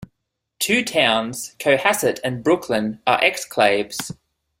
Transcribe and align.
Two 0.57 0.83
towns, 0.83 1.55
Cohasset 1.59 2.19
and 2.23 2.43
Brookline, 2.43 2.97
are 3.05 3.21
exclaves. 3.21 4.17